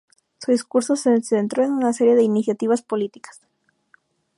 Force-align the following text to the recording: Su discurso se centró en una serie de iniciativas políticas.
Su 0.41 0.49
discurso 0.49 0.95
se 0.95 1.21
centró 1.21 1.63
en 1.63 1.73
una 1.73 1.93
serie 1.93 2.15
de 2.15 2.23
iniciativas 2.23 2.81
políticas. 2.81 3.39